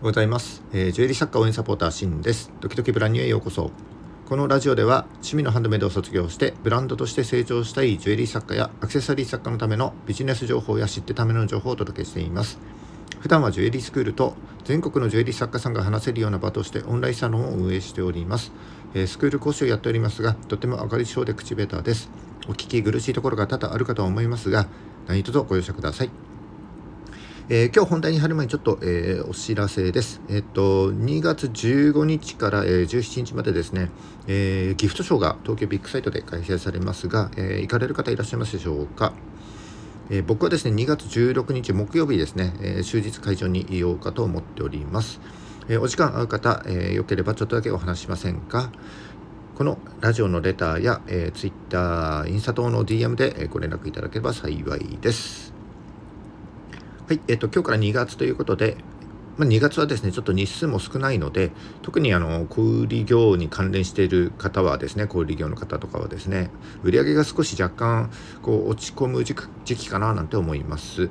[0.00, 2.50] おはようございます、えー、ジュエリー作家応援サポーターシンです。
[2.62, 3.70] ドキドキブランニューへようこそ。
[4.26, 12.58] このラジオでは趣味のハンドメイドを卒業してブランドとして成長したいジュエリー作家やアクセサリー作家のためのビジネス情報や知ってための情報をお届けしています。
[13.20, 18.52] 普段はジュエリースクールと全国のジュエリー作家さんが話せるような場としてオンラインサロンを運営しております、
[18.94, 22.08] えー、スクール講師をやっておりますがとても上がり症で口下手です。
[22.48, 24.66] お聞き苦しいところが多々あるかと思いますが
[25.06, 26.29] 何卒ご容赦ください。
[27.52, 30.20] えー、今日本題に入る前にちょっと、えー、お知らせです。
[30.28, 33.90] えっと、2月15日から、えー、17日までですね、
[34.28, 39.14] えー、ギフトショーが東京ビッグサイトで開催されますが、えー、行かれる方いらっしゃいますでしょうか？
[40.10, 45.20] えー、僕はですね、2月16日木曜日ですね、えー、終日会場にいようかと思っております。
[45.68, 48.70] えー、お時間合う方、えー、よければちょっとだけお話しませんか？
[49.56, 55.58] このラジオのレターや、えー、Twitter、インスタ等の DM でご連絡いただければ幸いです。
[57.10, 58.76] はい、えっと、今日から2月ということで、
[59.36, 61.50] まあ、2月はですね、ちょっと日数も少ないので、
[61.82, 66.50] 特にあの小売業に関連している方はですね、小売業の方とかはですね、
[66.84, 68.12] 売上が少し若干
[68.42, 69.34] こう落ち込む時
[69.64, 71.10] 期かななんて思います。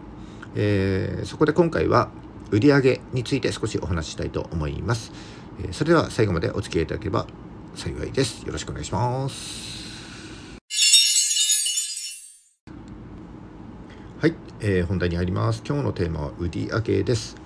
[0.56, 2.12] えー、そこで今回は
[2.52, 5.12] 売上について少しお話ししたいと思います。
[5.62, 7.28] え、それでは最後までお付き合いいただければ
[7.76, 8.46] 幸いです。
[8.46, 9.89] よろしくお願いします。
[14.20, 15.64] はい、えー、本題に入ります。
[15.66, 17.38] 今日のテーマは売上です。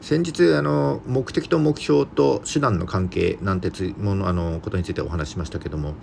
[0.00, 5.94] 先日あの目的と目標と手段の関係なんてつものあのことについてお話しましたけども、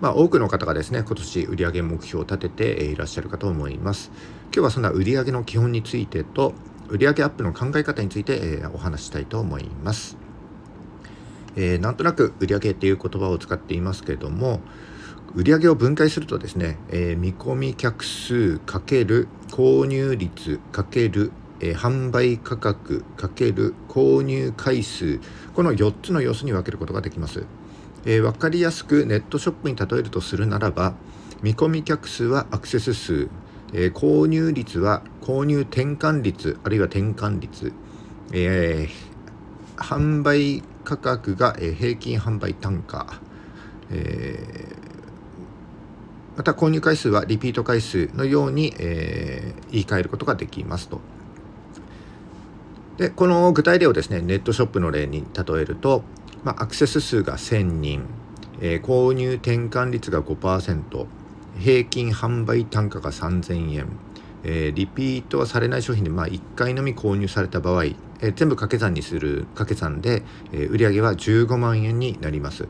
[0.00, 4.10] まあ、多くの方がですね今年売上目標を立てていらっしゃるかと思います。
[4.46, 6.52] 今日はそんな売上の基本についてと
[6.88, 10.16] 売上アップの考え方について、えー、お話したいと思います。
[11.54, 14.58] えー、なんとなく売上っていう言葉を使っていますけども
[15.36, 25.18] 売上を分解するとですね、えー、見込み客数かける購入率かける、え、販売価格かける購入回数
[25.54, 27.46] この4つの要素に分けることができます、
[28.06, 30.94] えー、分かりやすくネットショップに例えるとするならば
[31.42, 33.28] 見込み客数はアクセス数、
[33.74, 37.72] え購入率は購入転換率あるいは転換率、
[38.32, 38.88] え
[39.76, 43.20] 販売価格が、平均販売単価、
[43.90, 44.74] え
[46.36, 51.00] また購入回数はリピート回数のように、えー、言い換えることができますと。
[52.96, 56.04] でこの具体例をですねネットショップの例に例えると、
[56.44, 58.04] まあ、アクセス数が1000人、
[58.60, 61.06] えー、購入転換率が5%
[61.58, 63.88] 平均販売単価が3000円、
[64.44, 70.22] えー、リピートはされない商品で、まあ、1回のみ購入された場合、えー、全部掛け算にする掛け算で、
[70.52, 72.68] えー、売上は15万円になります。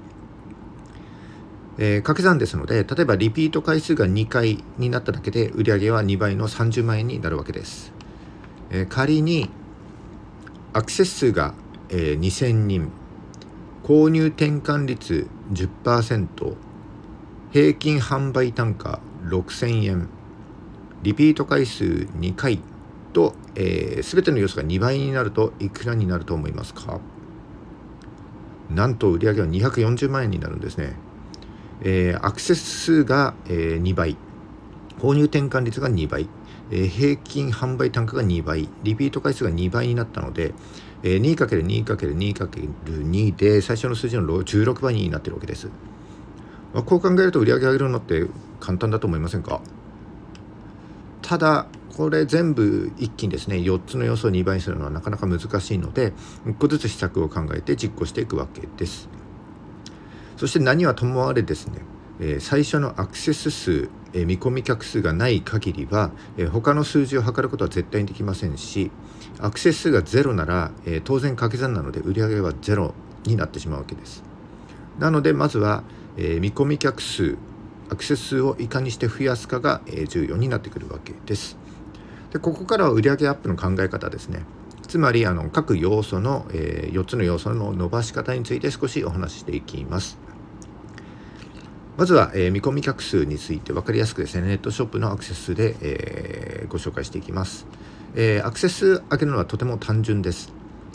[1.78, 7.92] えー、掛け算ですので例えばリピート回数が2回になっただけで売上は2倍の30万円になるわけです、
[8.70, 9.50] えー、仮に
[10.72, 11.54] アクセス数が、
[11.88, 12.90] えー、2000人
[13.82, 16.56] 購入転換率10%
[17.52, 20.08] 平均販売単価6000円
[21.02, 22.60] リピート回数2回
[23.12, 27.00] と、えー、全ての要素が2倍になるといくらになると思いますか？
[28.70, 30.94] なんと売上は240万円になるんですね。
[31.82, 34.16] えー、アクセス数が、えー、2倍。
[35.00, 36.28] 購入転換率が2倍、
[36.70, 38.68] えー、平均販売単価が2倍。
[38.82, 40.54] リピート回数が2倍になったので、
[41.06, 45.68] えー、2×2×2×2 で最初の数字の16倍になってるわけです、
[46.72, 48.26] まあ、こう考えると売り上げ上げるのって
[48.58, 49.60] 簡単だと思いませんか？
[51.20, 56.14] ただこれ全部一気にですね4つの要素を2倍にするのはなかなか難しいので
[56.46, 59.10] 1個ずつ施策を考えて実行していくわけです。
[60.44, 61.78] そして何はともあれですね、
[62.20, 68.90] えー、最初のアクセス数、えー、見込み客数がない限りは、えー、他の数字を測ることは絶対にできませんし
[69.40, 72.92] アクセス数がゼロなら、え、当然掛け算なので売上はゼロ
[73.24, 74.22] になってしまうわけです。
[74.98, 75.82] なのでまずは、
[76.18, 77.38] え、見込み客数
[77.88, 81.56] アクセス数をいかにして増やすかが、え、重要になってくるわけです。
[82.34, 84.44] でここからは売上アップの考え方ですね。
[84.86, 90.18] つまりあの各要素の、えー、4つの要素の伸ばし方について少しお話ししていきます。
[91.96, 97.66] まずは、えー、見込み客数について分かりやすくですね、ネットショップのアクセス数で、えー、ご紹介していきます、
[98.16, 100.52] えー、アクセス上げるのはとても単純です。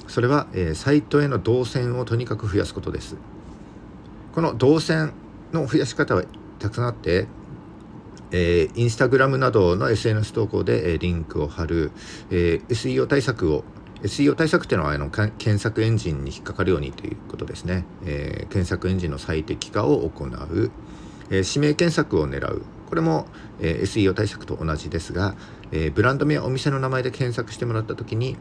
[0.08, 3.16] それは、えサイトへの動線をとにかく増やすことです。
[4.34, 5.14] この動線
[5.54, 6.24] の増やし方は
[6.58, 7.28] たくさんあって、
[8.32, 11.92] えー、インスタグラムなどの SNS 投稿で、えー、リンクを貼る、
[12.30, 13.64] えー、SEO 対策を
[14.04, 20.72] SEO 対策っていうのはあの検索エンジンに引っかかるようにということですね、えー、検索エンジンの最適化を行う、
[21.30, 22.64] えー、指名検索を狙う。
[22.88, 23.28] これも、
[23.60, 25.36] えー、SEO 対策と同じですが、
[25.72, 28.36] えー、ブランド名お店の名前で検索してもらった時に、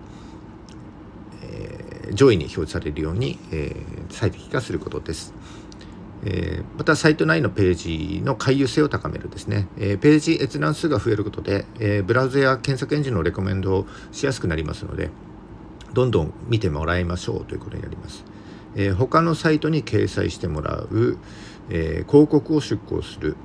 [1.42, 3.74] えー、上位に表示されるように、えー、
[4.08, 5.34] 最適化することです。
[6.24, 15.10] えー、またサイト内のページの回遊性を高めるですね、えー、ページ閲覧数が増えることで、えー、ブラウザや検索エンジンのレコメンドをしやすくなりますので
[15.92, 18.24] どんどん見てもらいましょうということになります、
[18.76, 21.18] え他のサイトに掲載してもらう、
[21.70, 23.36] え広告を出稿する。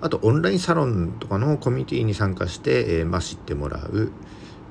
[0.00, 4.10] あとオンラインサロンとかのコミュニティに参加して、えー、ま知ってもらう、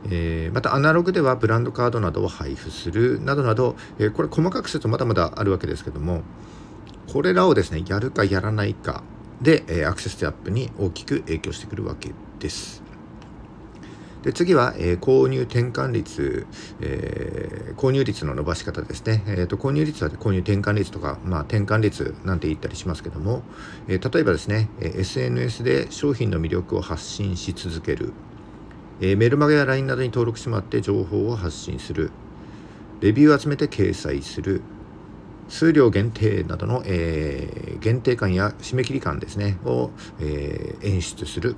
[0.10, 3.22] え、またアナログではブランドカードなどを配布する。
[3.22, 6.24] などなど、え、これ細かくするとまだまだあるわけですけども
[7.12, 9.04] これらをですねやるかやらないか
[9.42, 12.89] で、えアクセスアップに大きく影響してくるわけです。
[14.24, 16.46] で次は、えー、購入転換率、
[16.82, 23.44] えー、購入率の伸ばし方ですね、えーと、購入率は購入転換率とか、まあ、転換率なんて言ったりしますけども、
[23.88, 28.12] えー、例えばですね、え SNS で商品の魅力を発信し続ける、
[29.00, 32.12] えメルマガや LINE などに登録してもらって情報を発信する。
[33.00, 34.62] レビューを集めて掲載する。
[35.48, 41.56] 数量限定などの、え限定感や締め切り感ですねを、え演出する。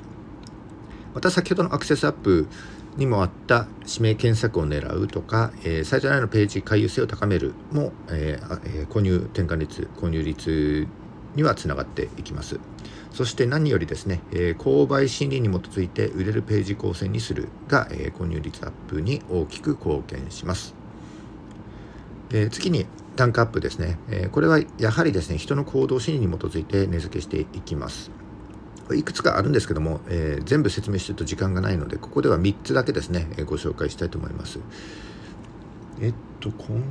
[1.13, 2.47] また先ほどのアクセスアップ
[2.97, 10.87] にもあった指名検索を狙うとか、えー、サイト内のページ回遊性を高めるも、えー、購入転換率購入率
[11.35, 12.59] にはつながっていきます。
[13.13, 20.73] そして何よりですね、えー、購買心理に基づいて売れるページ構成にするが、えー、購入率アップに大きく貢献します、
[22.31, 22.85] えー、次に
[23.17, 28.09] 単価アップですね、えこれはやはりですね人の行動心理に基づいて値付けしていきます。
[28.93, 34.59] いくつかあるんですけども、えー、全部説明してると時間がないのでここでは3つだけですね、えー、ご紹介したいと思います。
[36.01, 36.83] えっと今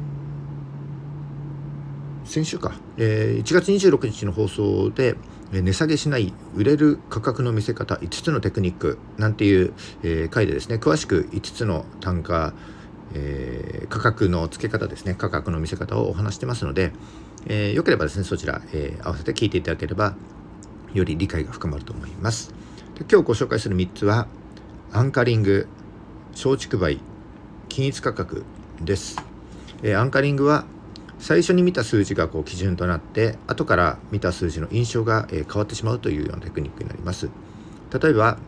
[2.25, 5.16] 先週か、えー、1月26日の放送で
[5.52, 12.52] 値下げしない売れる価格の見せ方5つのテクニックなんていう、えー、回でですね詳しく5つの単価、
[13.14, 16.92] えー、価格の付け方ですね価格の見せ方をお話してますので、
[17.46, 20.14] えー、よければですねそちら、えー、合わせて聞いていただければ
[20.94, 22.52] より理解が深まると思います。
[22.94, 24.26] で今日ご紹介する3つは
[24.92, 25.69] アンカリング、
[26.32, 26.98] 松竹梅、
[27.69, 28.44] 均一価格
[28.81, 29.22] です。
[29.82, 30.64] え、アンカリングは
[31.19, 37.28] 最初に見た数字がこう基準となって後から見た数字の印象が、え、変わってしまうというようなテクニックになります。
[37.92, 38.38] 例えば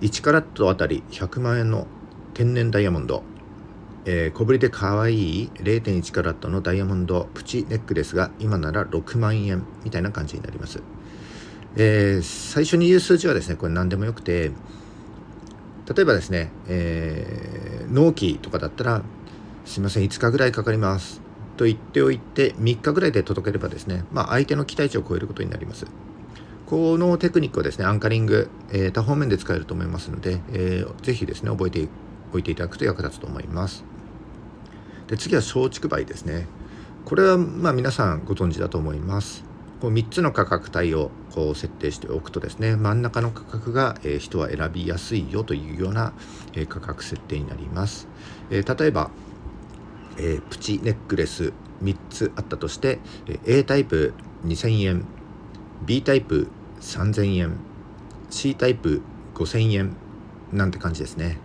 [0.00, 1.86] 1カラットあたり100万円の
[2.34, 3.22] 天然ダイヤモンド、
[4.06, 10.82] えー、小ぶりで可愛い0.1カラットのダイヤモンドプチネックレスが今なら6万円みたいな感じになります。
[11.76, 14.50] えー、最初に言う数字はですねこれ何でもよくて
[15.94, 19.02] 例えばですね、えー、納期とかだったら
[19.64, 21.20] すいません5日ぐらいかかります
[21.56, 25.86] と言っておいて3日ぐらいで届ければですね、まあ、相手の期待値を超えることになります。
[26.66, 31.88] このテクニックはですねアンカリング、えー、多方面で使えると思いますので、えー、ぜひですね覚えて
[32.32, 33.84] おいていただくと役立つと思います。
[35.08, 36.46] で次は松竹梅ですね。
[37.04, 39.49] これはまあ皆さんご存知だと思います。
[39.80, 46.12] こう3つの価格帯をこう設定しておくとですね真ん中の価格が、えー、人は選びやすいよというような、
[46.52, 48.06] えー、価格設定になります、
[48.50, 49.10] えー、例えば、
[50.18, 54.12] えプチネックレス3つあったとして、え A タイプ
[54.44, 55.04] 2000円
[55.86, 56.48] B タイプ
[56.80, 57.56] 3000円
[58.28, 59.00] C タイプ
[59.34, 59.96] 5000円
[60.52, 61.38] なんて感じですね。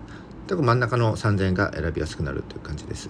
[0.48, 3.10] で真ん中の3000円が選びやすくなるという感じです。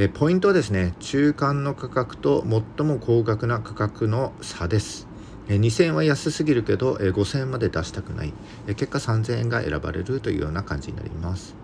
[0.00, 5.08] えポイントはですね中間の価格と最も高額な価格の差です。
[5.48, 8.32] え2000円は安すぎるけどえ5000円まで出したくない。
[8.68, 11.56] え結果3000円が選ばれるというような感じになります、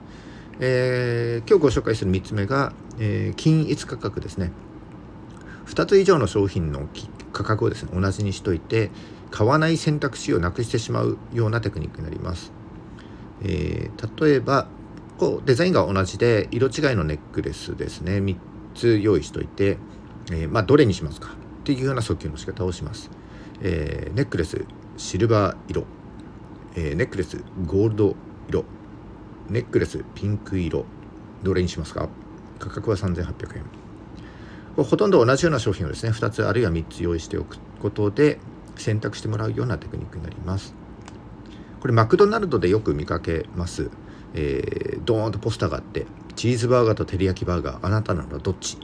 [0.58, 4.50] えー、今日ご紹介する3つ目が、えー、均一価格ですね。
[5.66, 6.88] 2つ以上の商品の
[7.32, 8.90] 価格をですね同じにしといて
[9.30, 12.52] 買わない選択肢をなくしてしまうようなテクニックになります、
[13.42, 14.66] えー、例えば
[15.24, 18.18] こデザインが同じで色違いのネックレスですね。
[18.18, 18.36] 3
[18.74, 19.78] つ用意しといて、
[20.30, 21.30] えー、まあ、どれにしますか？
[21.30, 23.10] っていうような訴求の仕方をします、
[23.62, 24.66] えー、ネックレス
[24.98, 25.84] シルバー色、
[26.76, 28.16] え、ネックレスゴールド
[28.48, 28.64] 色。
[29.48, 30.84] ネックレスピンク色。
[31.42, 32.10] どれにしますか？
[32.58, 33.56] 価格は3800
[34.76, 34.84] 円。
[34.84, 38.38] ほとんど同じような商品をですね2つあるいは3つ用意しておくことで
[38.76, 40.74] 選択してもらうようなテクニックになります。
[41.80, 43.90] これマクドナルドでよく見かけます。
[44.34, 48.78] えー、ドーンとポスターがあってチーズバーガーと照り焼きバーガーあなたならどっち？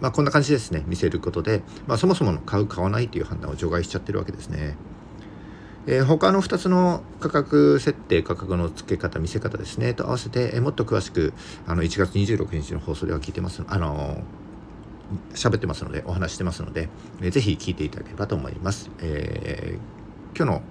[0.00, 4.76] まあこんな感じですね見せることで、まあ、そもそもの買う買わないという判断を除外しちゃってるわけですね。
[5.86, 9.94] えー、他の2つの価格設定価格の付け方見せ方ですね。
[9.94, 11.32] と合わせて、えー、もっと詳しく
[11.66, 14.22] あの1月26日の放送では聞いてますあの
[15.34, 16.88] 喋ってますのでお話してますので、
[17.20, 20.62] えー、ぜひ聞いていただければと思います、えー、今日の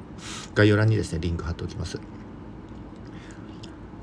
[0.53, 1.99] 概要欄にですねリンク貼っておきます。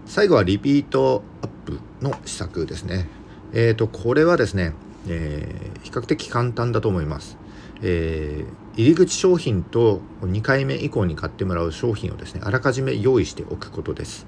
[0.07, 3.09] 最後はリピートアップの施策ですね、
[3.53, 4.73] えーと、これはですね、
[5.09, 7.37] えー、比較的簡単だと思います。
[7.83, 14.27] えー、入り口商品と2回目以降に買ってもらう商品をですねあらかじめ用意しておくことです。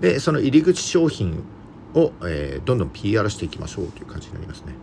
[0.00, 1.42] でその入り口商品
[1.94, 4.74] を、えー、どんどん PR していきましょうという感じになりますね。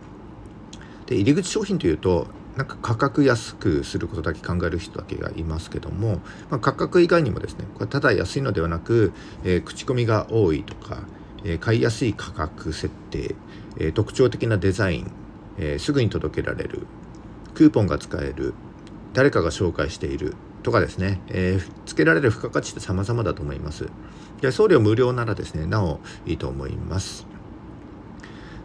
[1.06, 2.26] で入り口商品というと
[2.56, 6.20] なんか価格安くすることだけ考える人だけがいますけども、
[6.50, 9.12] まあ、価格以外にもですねこれただ安いのではなく、
[9.44, 11.02] えー、口コミが多いとか、
[11.44, 13.34] えー、買いやすい価格設定、
[13.78, 15.12] えー、特徴的なデザイン、
[15.58, 16.86] えすぐに届けられる
[17.54, 18.54] クーポンが使える
[19.12, 23.88] 誰かが紹介しているとかですね、えー、つけられる付加価値って様々だと思います。
[24.40, 27.35] で送料無料ならですねなおいいと思います。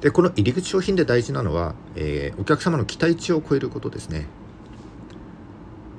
[0.01, 4.25] でこの入り口商品で大事なのは、えー、お客様の期待値を超えることですね、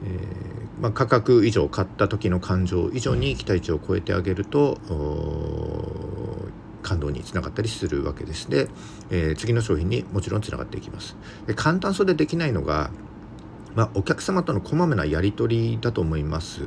[0.05, 4.79] えー、まあ、価格以上買った時の感情以上に期待値を超えてあげると
[6.83, 8.51] 感動につながったりするわけです。
[8.51, 8.69] で、
[9.11, 11.17] えー、次の商品にもちろんつながっていきます。
[11.47, 12.91] で簡単そうでできないのが、
[13.77, 16.67] まあ、お客様とのこまめなやり取りだと思います。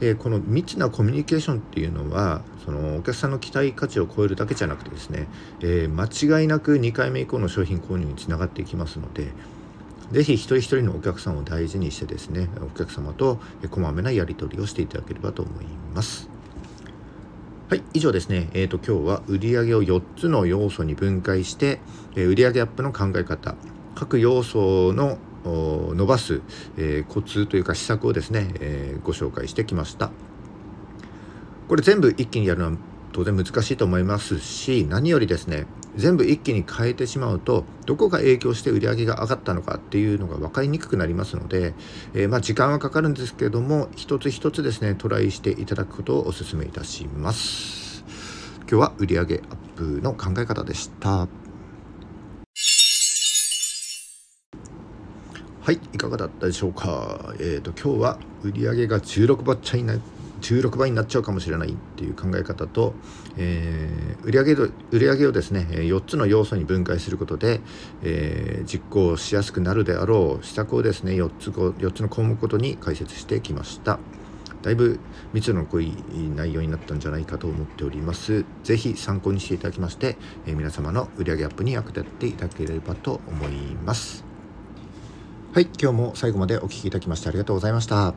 [0.00, 5.28] でこの未知なコミュニケーションっていうのはそのお客さんの期待価値を超えるだけじゃなくてですね、
[5.60, 9.28] えー、間違いなく2回目以降の商品購入につながっていきますので
[10.10, 13.38] ぜひ一人一人のお客さんを大事にしてですねお客様と
[13.70, 16.30] こまめなやり取りをしていただければと思います。
[17.68, 18.50] はい、以上ですね。
[18.52, 21.78] えっ、ー、と、今日は売上を4つの要素に分解して、
[22.16, 23.54] えー、売上アップの考え方、
[23.94, 26.42] 各要素の伸ばす、
[26.76, 30.10] えー、コツというか施策をですね、えー、ご紹介してきました。
[31.68, 32.72] これ全部一気にやるのは
[33.12, 35.66] 当然難しいと思いますし、何よりですね、
[35.96, 41.74] 全部一気に変えてしまうとどこが影響して売り上げが上がったのかっていうのが分かりにくくなりますので、
[42.14, 48.04] えー、まあ時間はかかるんですけども一つ一つですねトライしていただくことをお勧めいたします
[48.60, 49.36] 今日は売上アッ
[49.76, 51.26] プの考え方でした
[55.70, 57.32] はいいかがだったでしょうか？
[57.34, 59.94] えっ、ー、と今日は売り上げが16倍チャイナ
[60.40, 62.92] 16倍になっちゃうかもしれないっていう考え方と、
[63.36, 64.52] えー、売上
[64.90, 67.60] 売上をですね4つの要素に分解することで、
[68.02, 74.00] えー、実行しやすくなるであろう施策をですね4つ ,4 つの項目ごとに解説してきました。
[74.62, 74.98] だいぶ
[75.32, 75.94] 密度の濃い
[76.34, 78.44] 内容になったんじゃないかと思っております。
[78.64, 83.52] 是非参考にしていただきまして、えー、皆様の売上アップに役立っていただければと思い
[83.86, 84.29] ます。
[85.52, 88.14] はい今日も最後までお聴きいただきましてありがとうございました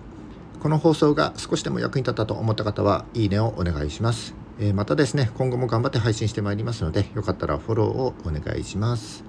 [0.61, 4.35] この放送が少しでも役に立ったと思った方はいいねをお願いします。
[4.59, 9.25] えー、またですね、今後も頑張って配信してまいりますので、よかったらフォローをお願いします。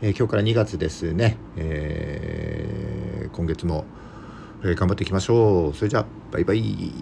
[0.00, 3.84] えー、今日から2月ですね、えー、今月も、
[4.64, 5.76] え頑張っていきましょう。
[5.76, 6.94] それじゃあ、バイバイ。